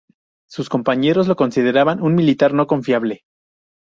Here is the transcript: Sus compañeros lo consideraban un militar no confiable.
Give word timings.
Sus 0.49 0.67
compañeros 0.67 1.27
lo 1.27 1.35
consideraban 1.35 2.01
un 2.01 2.15
militar 2.15 2.55
no 2.55 2.65
confiable. 2.65 3.21